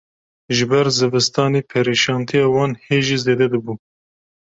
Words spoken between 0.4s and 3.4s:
Ji ber zivistanê perîşantiya wan hê jî